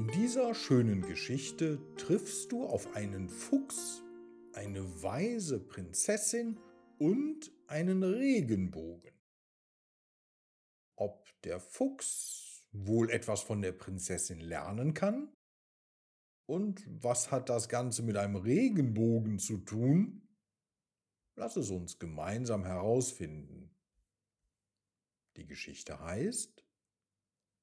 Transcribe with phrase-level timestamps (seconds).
[0.00, 4.02] In dieser schönen Geschichte triffst du auf einen Fuchs,
[4.54, 6.58] eine weise Prinzessin
[6.98, 9.12] und einen Regenbogen.
[10.96, 15.36] Ob der Fuchs wohl etwas von der Prinzessin lernen kann?
[16.46, 20.26] Und was hat das Ganze mit einem Regenbogen zu tun?
[21.36, 23.76] Lass es uns gemeinsam herausfinden.
[25.36, 26.64] Die Geschichte heißt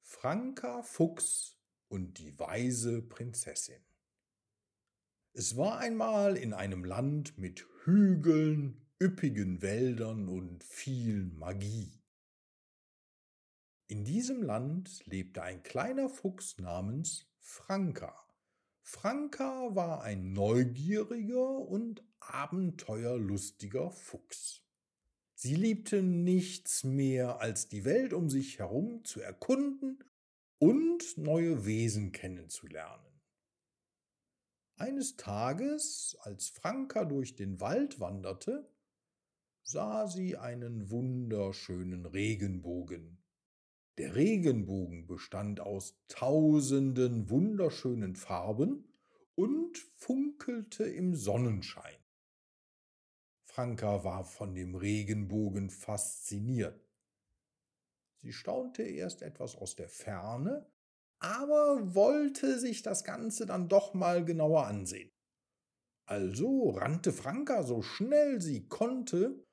[0.00, 1.59] Franka Fuchs
[1.90, 3.82] und die weise Prinzessin.
[5.32, 12.00] Es war einmal in einem Land mit Hügeln, üppigen Wäldern und viel Magie.
[13.88, 18.16] In diesem Land lebte ein kleiner Fuchs namens Franka.
[18.82, 24.62] Franka war ein neugieriger und abenteuerlustiger Fuchs.
[25.34, 30.04] Sie liebte nichts mehr, als die Welt um sich herum zu erkunden
[30.60, 33.20] und neue Wesen kennenzulernen.
[34.76, 38.70] Eines Tages, als Franka durch den Wald wanderte,
[39.62, 43.22] sah sie einen wunderschönen Regenbogen.
[43.98, 48.84] Der Regenbogen bestand aus tausenden wunderschönen Farben
[49.34, 51.98] und funkelte im Sonnenschein.
[53.44, 56.89] Franka war von dem Regenbogen fasziniert.
[58.22, 60.70] Sie staunte erst etwas aus der Ferne,
[61.20, 65.10] aber wollte sich das Ganze dann doch mal genauer ansehen.
[66.06, 69.44] Also rannte Franka so schnell sie konnte,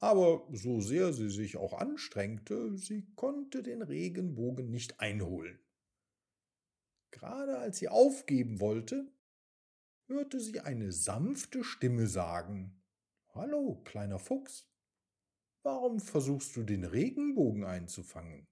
[0.00, 5.58] aber so sehr sie sich auch anstrengte, sie konnte den Regenbogen nicht einholen.
[7.10, 9.10] Gerade als sie aufgeben wollte,
[10.06, 12.82] hörte sie eine sanfte Stimme sagen
[13.34, 14.66] Hallo, kleiner Fuchs,
[15.66, 18.46] Warum versuchst du den Regenbogen einzufangen?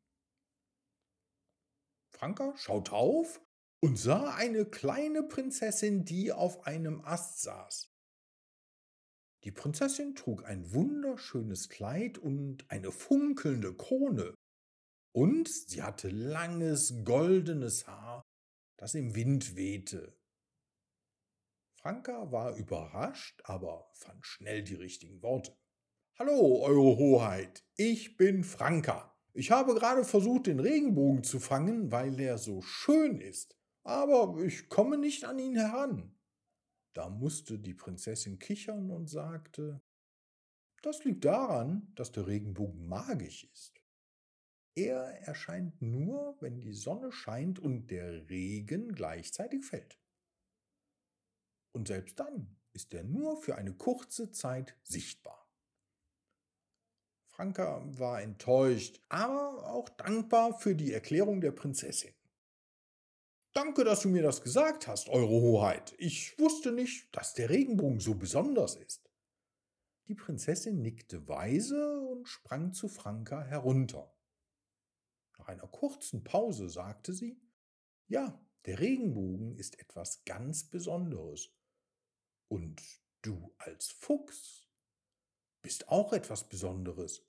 [2.11, 3.41] Franka schaute auf
[3.81, 7.89] und sah eine kleine Prinzessin, die auf einem Ast saß.
[9.45, 14.35] Die Prinzessin trug ein wunderschönes Kleid und eine funkelnde Krone.
[15.15, 18.23] Und sie hatte langes goldenes Haar,
[18.77, 20.19] das im Wind wehte.
[21.81, 25.57] Franka war überrascht, aber fand schnell die richtigen Worte.
[26.17, 29.19] Hallo, Eure Hoheit, ich bin Franka.
[29.33, 34.69] Ich habe gerade versucht, den Regenbogen zu fangen, weil er so schön ist, aber ich
[34.69, 36.17] komme nicht an ihn heran.
[36.93, 39.83] Da musste die Prinzessin kichern und sagte,
[40.83, 43.83] das liegt daran, dass der Regenbogen magisch ist.
[44.77, 49.99] Er erscheint nur, wenn die Sonne scheint und der Regen gleichzeitig fällt.
[51.73, 55.44] Und selbst dann ist er nur für eine kurze Zeit sichtbar.
[57.35, 62.15] Franka war enttäuscht, aber auch dankbar für die Erklärung der Prinzessin.
[63.53, 65.97] Danke, dass du mir das gesagt hast, Eure Hoheit.
[65.99, 69.11] Ich wusste nicht, dass der Regenbogen so besonders ist.
[70.07, 74.15] Die Prinzessin nickte weise und sprang zu Franka herunter.
[75.37, 77.41] Nach einer kurzen Pause sagte sie,
[78.07, 81.51] ja, der Regenbogen ist etwas ganz Besonderes.
[82.47, 82.81] Und
[83.23, 84.64] du als Fuchs
[85.65, 87.27] bist auch etwas Besonderes.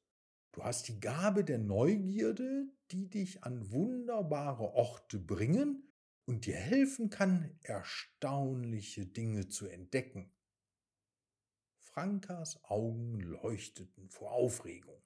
[0.52, 5.90] Du hast die Gabe der Neugierde, die dich an wunderbare Orte bringen
[6.26, 10.34] und dir helfen kann, erstaunliche Dinge zu entdecken.
[11.80, 15.02] Frankas Augen leuchteten vor Aufregung.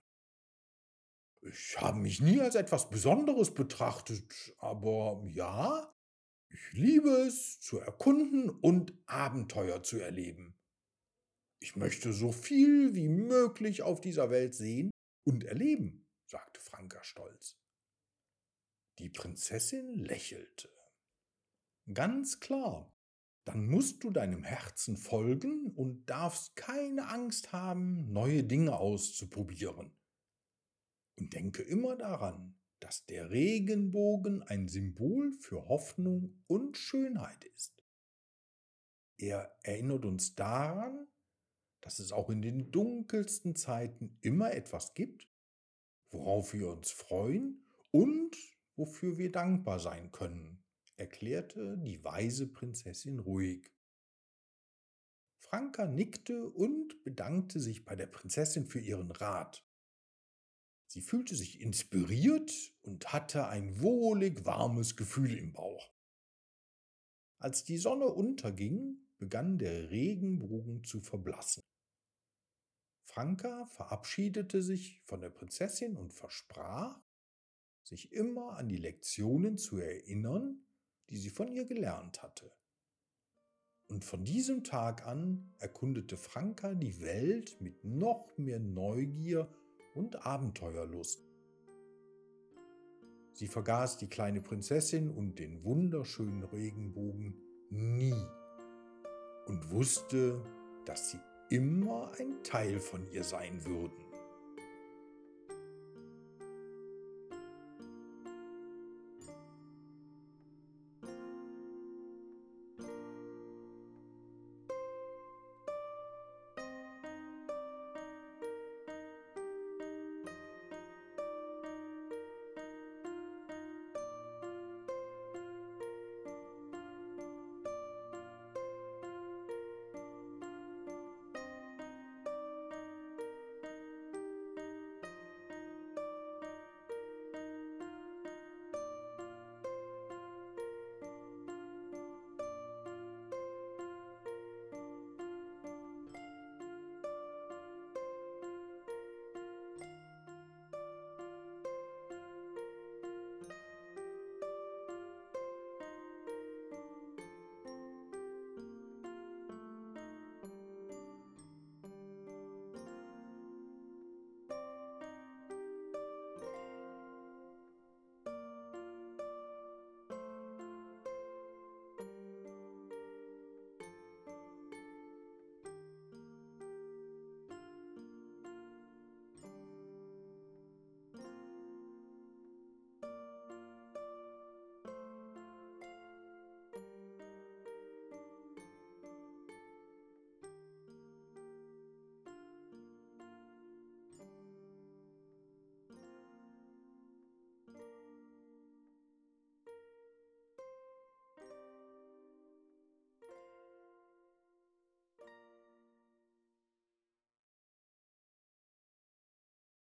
[1.41, 5.93] Ich habe mich nie als etwas Besonderes betrachtet, aber ja,
[6.47, 10.58] ich liebe es, zu erkunden und Abenteuer zu erleben.
[11.61, 14.91] Ich möchte so viel wie möglich auf dieser Welt sehen
[15.25, 17.57] und erleben, sagte Franka stolz.
[18.99, 20.69] Die Prinzessin lächelte.
[21.93, 22.93] Ganz klar,
[23.45, 29.97] dann musst du deinem Herzen folgen und darfst keine Angst haben, neue Dinge auszuprobieren.
[31.17, 37.83] Und denke immer daran, dass der Regenbogen ein Symbol für Hoffnung und Schönheit ist.
[39.17, 41.07] Er erinnert uns daran,
[41.81, 45.27] dass es auch in den dunkelsten Zeiten immer etwas gibt,
[46.11, 48.35] worauf wir uns freuen und
[48.75, 50.63] wofür wir dankbar sein können,
[50.95, 53.71] erklärte die weise Prinzessin ruhig.
[55.37, 59.65] Franka nickte und bedankte sich bei der Prinzessin für ihren Rat.
[60.85, 62.51] Sie fühlte sich inspiriert
[62.81, 65.91] und hatte ein wohlig warmes Gefühl im Bauch.
[67.37, 71.58] Als die Sonne unterging, begann der Regenbogen zu verblassen.
[73.19, 76.97] Franka verabschiedete sich von der Prinzessin und versprach,
[77.83, 80.65] sich immer an die Lektionen zu erinnern,
[81.09, 82.49] die sie von ihr gelernt hatte.
[83.89, 89.53] Und von diesem Tag an erkundete Franka die Welt mit noch mehr Neugier
[89.95, 91.21] und Abenteuerlust.
[93.33, 97.37] Sie vergaß die kleine Prinzessin und den wunderschönen Regenbogen
[97.69, 98.25] nie
[99.45, 100.41] und wusste,
[100.85, 101.19] dass sie
[101.49, 104.08] immer ein Teil von ihr sein würden.